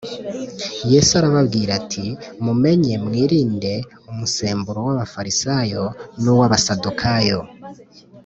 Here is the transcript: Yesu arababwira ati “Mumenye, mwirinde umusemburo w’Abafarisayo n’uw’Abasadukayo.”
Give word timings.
Yesu 0.91 1.11
arababwira 1.19 1.71
ati 1.81 2.05
“Mumenye, 2.45 2.93
mwirinde 3.05 3.73
umusemburo 4.11 4.79
w’Abafarisayo 4.87 5.83
n’uw’Abasadukayo.” 6.21 7.39